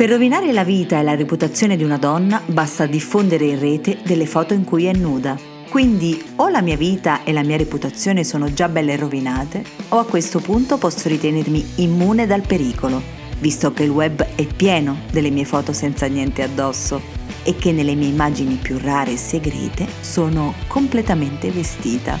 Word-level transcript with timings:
Per 0.00 0.08
rovinare 0.08 0.50
la 0.52 0.64
vita 0.64 0.98
e 0.98 1.02
la 1.02 1.14
reputazione 1.14 1.76
di 1.76 1.84
una 1.84 1.98
donna 1.98 2.40
basta 2.46 2.86
diffondere 2.86 3.44
in 3.44 3.60
rete 3.60 3.98
delle 4.02 4.24
foto 4.24 4.54
in 4.54 4.64
cui 4.64 4.86
è 4.86 4.94
nuda. 4.94 5.36
Quindi 5.68 6.18
o 6.36 6.48
la 6.48 6.62
mia 6.62 6.78
vita 6.78 7.22
e 7.22 7.34
la 7.34 7.42
mia 7.42 7.58
reputazione 7.58 8.24
sono 8.24 8.50
già 8.54 8.70
belle 8.70 8.96
rovinate, 8.96 9.62
o 9.90 9.98
a 9.98 10.06
questo 10.06 10.40
punto 10.40 10.78
posso 10.78 11.06
ritenermi 11.06 11.72
immune 11.82 12.26
dal 12.26 12.40
pericolo, 12.40 13.02
visto 13.40 13.74
che 13.74 13.82
il 13.82 13.90
web 13.90 14.26
è 14.36 14.46
pieno 14.46 15.00
delle 15.12 15.28
mie 15.28 15.44
foto 15.44 15.74
senza 15.74 16.06
niente 16.06 16.44
addosso 16.44 16.98
e 17.42 17.56
che 17.56 17.70
nelle 17.70 17.94
mie 17.94 18.08
immagini 18.08 18.54
più 18.54 18.78
rare 18.78 19.12
e 19.12 19.18
segrete 19.18 19.86
sono 20.00 20.54
completamente 20.66 21.50
vestita. 21.50 22.18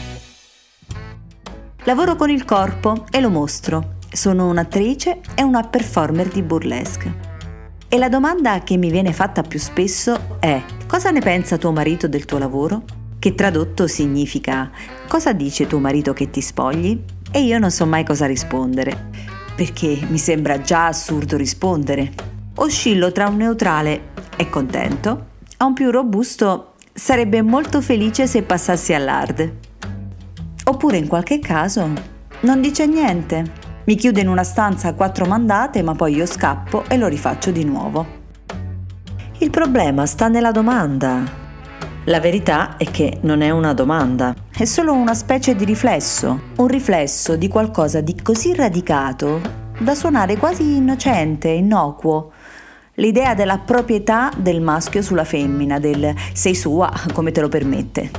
Lavoro 1.84 2.14
con 2.16 2.28
il 2.28 2.44
corpo 2.44 3.06
e 3.10 3.20
lo 3.22 3.30
mostro. 3.30 3.94
Sono 4.12 4.50
un'attrice 4.50 5.20
e 5.34 5.42
una 5.42 5.62
performer 5.62 6.28
di 6.28 6.42
burlesque. 6.42 7.29
E 7.92 7.98
la 7.98 8.08
domanda 8.08 8.60
che 8.60 8.76
mi 8.76 8.88
viene 8.88 9.12
fatta 9.12 9.42
più 9.42 9.58
spesso 9.58 10.36
è 10.38 10.62
cosa 10.86 11.10
ne 11.10 11.18
pensa 11.18 11.58
tuo 11.58 11.72
marito 11.72 12.06
del 12.06 12.24
tuo 12.24 12.38
lavoro? 12.38 12.84
Che 13.18 13.34
tradotto 13.34 13.88
significa 13.88 14.70
cosa 15.08 15.32
dice 15.32 15.66
tuo 15.66 15.80
marito 15.80 16.12
che 16.12 16.30
ti 16.30 16.40
spogli? 16.40 17.02
E 17.32 17.40
io 17.40 17.58
non 17.58 17.72
so 17.72 17.86
mai 17.86 18.04
cosa 18.04 18.26
rispondere, 18.26 19.10
perché 19.56 19.98
mi 20.08 20.18
sembra 20.18 20.60
già 20.60 20.86
assurdo 20.86 21.36
rispondere. 21.36 22.12
Oscillo 22.54 23.10
tra 23.10 23.26
un 23.26 23.38
neutrale 23.38 24.10
è 24.36 24.48
contento 24.48 25.26
a 25.56 25.64
un 25.64 25.72
più 25.72 25.90
robusto 25.90 26.74
sarebbe 26.94 27.42
molto 27.42 27.80
felice 27.80 28.28
se 28.28 28.42
passassi 28.42 28.92
all'hard. 28.92 29.52
Oppure 30.62 30.96
in 30.96 31.08
qualche 31.08 31.40
caso 31.40 31.92
non 32.42 32.60
dice 32.60 32.86
niente. 32.86 33.59
Mi 33.84 33.94
chiude 33.96 34.20
in 34.20 34.28
una 34.28 34.44
stanza 34.44 34.88
a 34.88 34.94
quattro 34.94 35.24
mandate, 35.24 35.82
ma 35.82 35.94
poi 35.94 36.14
io 36.14 36.26
scappo 36.26 36.84
e 36.88 36.96
lo 36.96 37.08
rifaccio 37.08 37.50
di 37.50 37.64
nuovo. 37.64 38.18
Il 39.38 39.50
problema 39.50 40.04
sta 40.04 40.28
nella 40.28 40.50
domanda. 40.50 41.22
La 42.04 42.20
verità 42.20 42.76
è 42.76 42.84
che 42.84 43.18
non 43.22 43.40
è 43.40 43.50
una 43.50 43.72
domanda, 43.72 44.34
è 44.50 44.64
solo 44.64 44.92
una 44.92 45.14
specie 45.14 45.54
di 45.54 45.64
riflesso, 45.64 46.40
un 46.56 46.66
riflesso 46.66 47.36
di 47.36 47.48
qualcosa 47.48 48.00
di 48.00 48.14
così 48.22 48.54
radicato 48.54 49.40
da 49.78 49.94
suonare 49.94 50.36
quasi 50.36 50.76
innocente, 50.76 51.48
innocuo, 51.48 52.32
l'idea 52.94 53.34
della 53.34 53.58
proprietà 53.58 54.30
del 54.36 54.60
maschio 54.60 55.00
sulla 55.00 55.24
femmina, 55.24 55.78
del 55.78 56.14
sei 56.34 56.54
sua 56.54 56.92
come 57.12 57.32
te 57.32 57.40
lo 57.40 57.48
permette. 57.48 58.10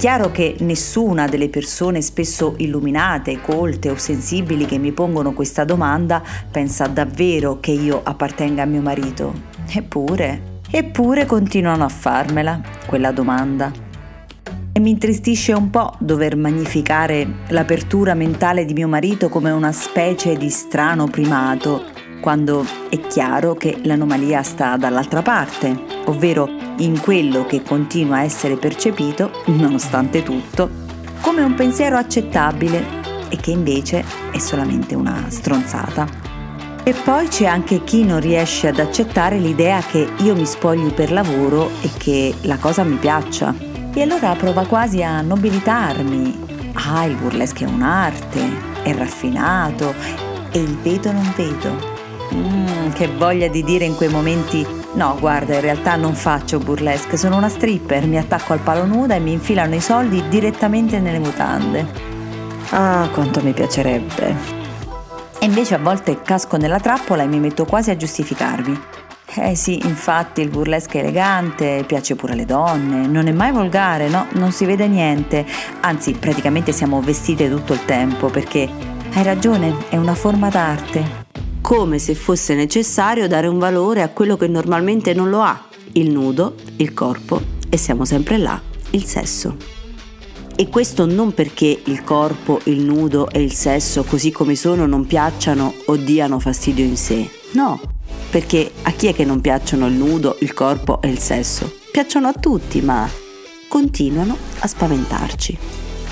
Chiaro 0.00 0.30
che 0.30 0.56
nessuna 0.60 1.26
delle 1.26 1.50
persone 1.50 2.00
spesso 2.00 2.54
illuminate, 2.56 3.42
colte 3.42 3.90
o 3.90 3.96
sensibili 3.96 4.64
che 4.64 4.78
mi 4.78 4.92
pongono 4.92 5.34
questa 5.34 5.64
domanda 5.64 6.22
pensa 6.50 6.86
davvero 6.86 7.60
che 7.60 7.72
io 7.72 8.00
appartenga 8.02 8.62
a 8.62 8.64
mio 8.64 8.80
marito. 8.80 9.34
Eppure, 9.68 10.60
eppure 10.70 11.26
continuano 11.26 11.84
a 11.84 11.90
farmela 11.90 12.62
quella 12.86 13.12
domanda. 13.12 13.70
E 14.72 14.80
mi 14.80 14.88
intristisce 14.88 15.52
un 15.52 15.68
po' 15.68 15.92
dover 15.98 16.34
magnificare 16.34 17.28
l'apertura 17.48 18.14
mentale 18.14 18.64
di 18.64 18.72
mio 18.72 18.88
marito 18.88 19.28
come 19.28 19.50
una 19.50 19.70
specie 19.70 20.34
di 20.34 20.48
strano 20.48 21.08
primato 21.08 21.99
quando 22.20 22.64
è 22.88 23.00
chiaro 23.00 23.54
che 23.54 23.80
l'anomalia 23.82 24.42
sta 24.42 24.76
dall'altra 24.76 25.22
parte, 25.22 25.76
ovvero 26.04 26.48
in 26.78 27.00
quello 27.00 27.46
che 27.46 27.62
continua 27.62 28.18
a 28.18 28.22
essere 28.22 28.56
percepito, 28.56 29.30
nonostante 29.46 30.22
tutto, 30.22 30.70
come 31.20 31.42
un 31.42 31.54
pensiero 31.54 31.96
accettabile 31.96 32.98
e 33.28 33.36
che 33.36 33.50
invece 33.50 34.04
è 34.30 34.38
solamente 34.38 34.94
una 34.94 35.24
stronzata. 35.28 36.28
E 36.82 36.94
poi 36.94 37.28
c'è 37.28 37.44
anche 37.44 37.84
chi 37.84 38.04
non 38.04 38.20
riesce 38.20 38.68
ad 38.68 38.78
accettare 38.78 39.38
l'idea 39.38 39.80
che 39.80 40.08
io 40.18 40.34
mi 40.34 40.46
spogli 40.46 40.92
per 40.92 41.12
lavoro 41.12 41.70
e 41.82 41.90
che 41.98 42.34
la 42.42 42.56
cosa 42.56 42.84
mi 42.84 42.96
piaccia. 42.96 43.54
E 43.92 44.02
allora 44.02 44.34
prova 44.34 44.64
quasi 44.64 45.02
a 45.02 45.20
nobilitarmi. 45.20 46.72
Ah, 46.72 47.04
il 47.04 47.16
burlesque 47.16 47.66
è 47.66 47.68
un'arte, 47.68 48.40
è 48.82 48.94
raffinato 48.94 49.94
e 50.50 50.58
il 50.58 50.76
vedo 50.78 51.12
non 51.12 51.32
vedo. 51.36 51.99
Mm, 52.34 52.92
che 52.92 53.08
voglia 53.08 53.48
di 53.48 53.64
dire 53.64 53.84
in 53.84 53.96
quei 53.96 54.08
momenti 54.08 54.64
no, 54.94 55.16
guarda, 55.18 55.54
in 55.54 55.60
realtà 55.60 55.96
non 55.96 56.14
faccio 56.14 56.58
burlesque, 56.58 57.16
sono 57.16 57.36
una 57.36 57.48
stripper, 57.48 58.06
mi 58.06 58.18
attacco 58.18 58.52
al 58.52 58.60
palo 58.60 58.84
nuda 58.84 59.14
e 59.14 59.20
mi 59.20 59.32
infilano 59.32 59.74
i 59.74 59.80
soldi 59.80 60.22
direttamente 60.28 61.00
nelle 61.00 61.18
mutande. 61.18 61.86
Ah, 62.70 63.08
quanto 63.12 63.42
mi 63.42 63.52
piacerebbe. 63.52 64.58
E 65.38 65.46
invece 65.46 65.74
a 65.74 65.78
volte 65.78 66.22
casco 66.22 66.56
nella 66.56 66.78
trappola 66.78 67.22
e 67.22 67.26
mi 67.26 67.40
metto 67.40 67.64
quasi 67.64 67.90
a 67.90 67.96
giustificarmi. 67.96 68.80
Eh 69.36 69.54
sì, 69.54 69.80
infatti 69.86 70.40
il 70.40 70.50
burlesque 70.50 71.00
è 71.00 71.02
elegante, 71.02 71.84
piace 71.86 72.16
pure 72.16 72.32
alle 72.32 72.44
donne, 72.44 73.06
non 73.06 73.28
è 73.28 73.32
mai 73.32 73.52
volgare, 73.52 74.08
no? 74.08 74.26
Non 74.32 74.50
si 74.50 74.64
vede 74.64 74.88
niente, 74.88 75.46
anzi 75.80 76.12
praticamente 76.14 76.72
siamo 76.72 77.00
vestite 77.00 77.48
tutto 77.48 77.72
il 77.72 77.84
tempo 77.84 78.28
perché 78.28 78.68
hai 79.14 79.22
ragione, 79.22 79.74
è 79.88 79.96
una 79.96 80.14
forma 80.14 80.48
d'arte 80.48 81.19
come 81.60 81.98
se 81.98 82.14
fosse 82.14 82.54
necessario 82.54 83.28
dare 83.28 83.46
un 83.46 83.58
valore 83.58 84.02
a 84.02 84.08
quello 84.08 84.36
che 84.36 84.48
normalmente 84.48 85.14
non 85.14 85.30
lo 85.30 85.42
ha, 85.42 85.68
il 85.92 86.10
nudo, 86.10 86.54
il 86.76 86.92
corpo 86.94 87.40
e 87.68 87.76
siamo 87.76 88.04
sempre 88.04 88.38
là, 88.38 88.60
il 88.90 89.04
sesso. 89.04 89.56
E 90.56 90.68
questo 90.68 91.06
non 91.06 91.32
perché 91.32 91.80
il 91.84 92.04
corpo, 92.04 92.60
il 92.64 92.80
nudo 92.80 93.30
e 93.30 93.40
il 93.42 93.52
sesso 93.52 94.02
così 94.04 94.30
come 94.30 94.54
sono 94.56 94.86
non 94.86 95.06
piacciono 95.06 95.72
o 95.86 95.96
diano 95.96 96.38
fastidio 96.38 96.84
in 96.84 96.96
sé, 96.96 97.28
no, 97.52 97.80
perché 98.30 98.70
a 98.82 98.90
chi 98.90 99.06
è 99.06 99.14
che 99.14 99.24
non 99.24 99.40
piacciono 99.40 99.86
il 99.86 99.94
nudo, 99.94 100.36
il 100.40 100.52
corpo 100.52 101.00
e 101.00 101.08
il 101.08 101.18
sesso? 101.18 101.78
Piacciono 101.90 102.28
a 102.28 102.34
tutti, 102.34 102.80
ma 102.80 103.08
continuano 103.68 104.36
a 104.58 104.66
spaventarci. 104.66 105.58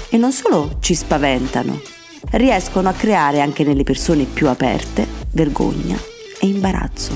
E 0.08 0.16
non 0.16 0.32
solo 0.32 0.76
ci 0.80 0.94
spaventano, 0.94 1.80
riescono 2.30 2.88
a 2.88 2.92
creare 2.92 3.40
anche 3.40 3.64
nelle 3.64 3.84
persone 3.84 4.24
più 4.24 4.48
aperte 4.48 5.17
vergogna 5.38 5.96
e 6.40 6.48
imbarazzo. 6.48 7.12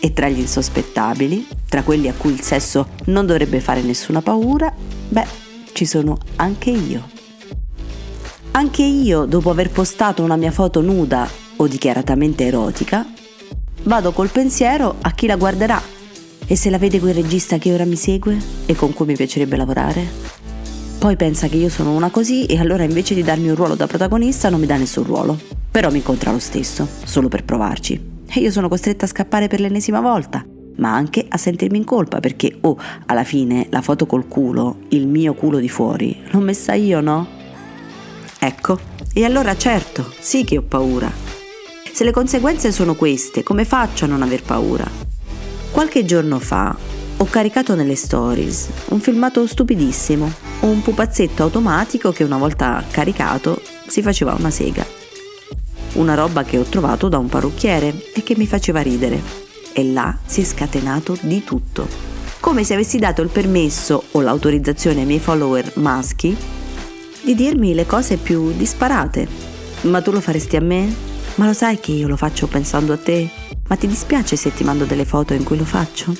E 0.00 0.12
tra 0.12 0.28
gli 0.28 0.38
insospettabili, 0.38 1.48
tra 1.68 1.82
quelli 1.82 2.06
a 2.08 2.14
cui 2.16 2.30
il 2.30 2.42
sesso 2.42 2.90
non 3.06 3.26
dovrebbe 3.26 3.58
fare 3.58 3.82
nessuna 3.82 4.22
paura, 4.22 4.72
beh, 5.08 5.26
ci 5.72 5.84
sono 5.84 6.16
anche 6.36 6.70
io. 6.70 7.16
Anche 8.52 8.82
io, 8.82 9.24
dopo 9.24 9.50
aver 9.50 9.70
postato 9.70 10.22
una 10.22 10.36
mia 10.36 10.52
foto 10.52 10.80
nuda 10.80 11.28
o 11.56 11.66
dichiaratamente 11.66 12.46
erotica, 12.46 13.04
vado 13.82 14.12
col 14.12 14.28
pensiero 14.28 14.96
a 15.00 15.10
chi 15.10 15.26
la 15.26 15.36
guarderà 15.36 15.82
e 16.46 16.54
se 16.54 16.70
la 16.70 16.78
vede 16.78 17.00
quel 17.00 17.14
regista 17.14 17.58
che 17.58 17.72
ora 17.72 17.84
mi 17.84 17.96
segue 17.96 18.38
e 18.64 18.76
con 18.76 18.92
cui 18.92 19.06
mi 19.06 19.16
piacerebbe 19.16 19.56
lavorare. 19.56 20.06
Poi 20.98 21.16
pensa 21.16 21.48
che 21.48 21.56
io 21.56 21.68
sono 21.68 21.94
una 21.94 22.10
così 22.10 22.46
e 22.46 22.58
allora 22.58 22.84
invece 22.84 23.14
di 23.14 23.22
darmi 23.22 23.48
un 23.48 23.56
ruolo 23.56 23.74
da 23.74 23.88
protagonista 23.88 24.48
non 24.48 24.60
mi 24.60 24.66
dà 24.66 24.76
nessun 24.76 25.04
ruolo 25.04 25.57
però 25.78 25.92
mi 25.92 25.98
incontra 25.98 26.32
lo 26.32 26.40
stesso, 26.40 26.88
solo 27.04 27.28
per 27.28 27.44
provarci. 27.44 28.24
E 28.26 28.40
io 28.40 28.50
sono 28.50 28.68
costretta 28.68 29.04
a 29.04 29.08
scappare 29.08 29.46
per 29.46 29.60
l'ennesima 29.60 30.00
volta, 30.00 30.44
ma 30.78 30.92
anche 30.92 31.24
a 31.28 31.36
sentirmi 31.36 31.78
in 31.78 31.84
colpa 31.84 32.18
perché, 32.18 32.52
oh, 32.62 32.76
alla 33.06 33.22
fine 33.22 33.68
la 33.70 33.80
foto 33.80 34.04
col 34.04 34.26
culo, 34.26 34.78
il 34.88 35.06
mio 35.06 35.34
culo 35.34 35.60
di 35.60 35.68
fuori, 35.68 36.20
l'ho 36.30 36.40
messa 36.40 36.74
io, 36.74 37.00
no? 37.00 37.28
Ecco, 38.40 38.80
e 39.12 39.22
allora 39.24 39.56
certo, 39.56 40.12
sì 40.18 40.42
che 40.42 40.56
ho 40.56 40.62
paura. 40.62 41.12
Se 41.92 42.02
le 42.02 42.10
conseguenze 42.10 42.72
sono 42.72 42.96
queste, 42.96 43.44
come 43.44 43.64
faccio 43.64 44.04
a 44.04 44.08
non 44.08 44.22
aver 44.22 44.42
paura? 44.42 44.90
Qualche 45.70 46.04
giorno 46.04 46.40
fa 46.40 46.76
ho 47.18 47.24
caricato 47.26 47.76
nelle 47.76 47.94
stories 47.94 48.68
un 48.88 48.98
filmato 48.98 49.46
stupidissimo, 49.46 50.28
un 50.62 50.82
pupazzetto 50.82 51.44
automatico 51.44 52.10
che 52.10 52.24
una 52.24 52.36
volta 52.36 52.82
caricato 52.90 53.62
si 53.86 54.02
faceva 54.02 54.34
una 54.36 54.50
sega. 54.50 54.97
Una 55.98 56.14
roba 56.14 56.44
che 56.44 56.58
ho 56.58 56.62
trovato 56.62 57.08
da 57.08 57.18
un 57.18 57.28
parrucchiere 57.28 58.12
e 58.14 58.22
che 58.22 58.36
mi 58.36 58.46
faceva 58.46 58.80
ridere. 58.80 59.20
E 59.72 59.82
là 59.84 60.16
si 60.24 60.42
è 60.42 60.44
scatenato 60.44 61.18
di 61.22 61.42
tutto. 61.42 61.88
Come 62.38 62.62
se 62.62 62.74
avessi 62.74 62.98
dato 62.98 63.20
il 63.20 63.30
permesso 63.30 64.04
o 64.12 64.20
l'autorizzazione 64.20 65.00
ai 65.00 65.06
miei 65.06 65.18
follower 65.18 65.72
maschi 65.74 66.36
di 67.20 67.34
dirmi 67.34 67.74
le 67.74 67.84
cose 67.84 68.16
più 68.16 68.52
disparate. 68.52 69.26
Ma 69.82 70.00
tu 70.00 70.12
lo 70.12 70.20
faresti 70.20 70.54
a 70.54 70.60
me? 70.60 70.94
Ma 71.34 71.46
lo 71.46 71.52
sai 71.52 71.80
che 71.80 71.90
io 71.90 72.06
lo 72.06 72.16
faccio 72.16 72.46
pensando 72.46 72.92
a 72.92 72.96
te? 72.96 73.28
Ma 73.66 73.74
ti 73.74 73.88
dispiace 73.88 74.36
se 74.36 74.54
ti 74.54 74.62
mando 74.62 74.84
delle 74.84 75.04
foto 75.04 75.34
in 75.34 75.42
cui 75.42 75.58
lo 75.58 75.64
faccio? 75.64 76.14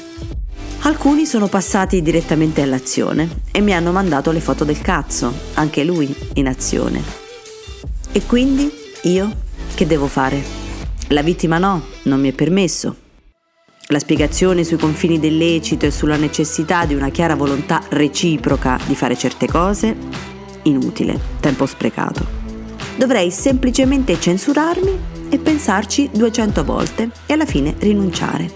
Alcuni 0.80 1.24
sono 1.24 1.46
passati 1.46 2.02
direttamente 2.02 2.62
all'azione 2.62 3.42
e 3.52 3.60
mi 3.60 3.72
hanno 3.74 3.92
mandato 3.92 4.32
le 4.32 4.40
foto 4.40 4.64
del 4.64 4.80
cazzo, 4.80 5.32
anche 5.54 5.84
lui 5.84 6.12
in 6.34 6.48
azione. 6.48 7.00
E 8.10 8.22
quindi 8.26 8.70
io 9.02 9.46
che 9.78 9.86
devo 9.86 10.08
fare? 10.08 10.42
La 11.10 11.22
vittima 11.22 11.58
no, 11.58 11.80
non 12.02 12.20
mi 12.20 12.30
è 12.30 12.32
permesso. 12.32 12.96
La 13.90 14.00
spiegazione 14.00 14.64
sui 14.64 14.76
confini 14.76 15.20
del 15.20 15.36
lecito 15.36 15.86
e 15.86 15.92
sulla 15.92 16.16
necessità 16.16 16.84
di 16.84 16.94
una 16.94 17.10
chiara 17.10 17.36
volontà 17.36 17.84
reciproca 17.90 18.76
di 18.86 18.96
fare 18.96 19.16
certe 19.16 19.46
cose? 19.46 19.96
Inutile, 20.62 21.16
tempo 21.38 21.64
sprecato. 21.64 22.26
Dovrei 22.96 23.30
semplicemente 23.30 24.18
censurarmi 24.18 24.98
e 25.28 25.38
pensarci 25.38 26.10
200 26.12 26.64
volte 26.64 27.10
e 27.26 27.34
alla 27.34 27.46
fine 27.46 27.76
rinunciare 27.78 28.50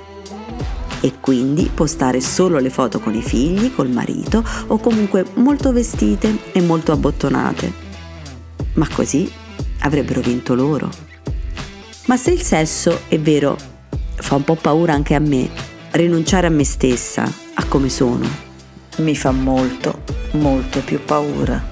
e 1.03 1.21
quindi 1.21 1.71
postare 1.73 2.21
solo 2.21 2.59
le 2.59 2.71
foto 2.71 2.99
con 2.99 3.15
i 3.15 3.23
figli, 3.23 3.73
col 3.73 3.91
marito 3.91 4.43
o 4.67 4.77
comunque 4.79 5.25
molto 5.35 5.71
vestite 5.71 6.51
e 6.51 6.61
molto 6.61 6.91
abbottonate. 6.91 7.73
Ma 8.75 8.89
così 8.93 9.31
avrebbero 9.79 10.21
vinto 10.21 10.57
loro. 10.57 11.12
Ma 12.07 12.17
se 12.17 12.33
il 12.33 12.43
sesso, 12.43 13.03
è 13.09 13.19
vero, 13.19 13.57
fa 14.17 14.35
un 14.35 14.45
po' 14.45 14.57
paura 14.57 14.93
anche 14.93 15.15
a 15.15 15.21
me, 15.21 15.49
rinunciare 15.93 16.49
a 16.49 16.51
me 16.51 16.65
stessa, 16.65 17.23
a 17.55 17.65
come 17.67 17.89
sono, 17.89 18.29
mi 18.97 19.15
fa 19.15 19.31
molto, 19.31 20.03
molto 20.33 20.81
più 20.81 21.03
paura. 21.05 21.72